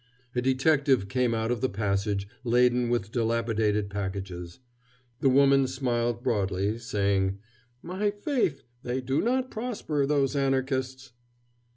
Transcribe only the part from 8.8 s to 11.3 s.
they do not prosper, those Anarchists."